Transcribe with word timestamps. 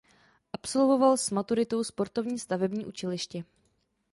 Absolvoval 0.53 1.17
s 1.17 1.29
maturitou 1.31 1.83
sportovní 1.83 2.39
stavební 2.39 2.85
učiliště. 2.85 3.43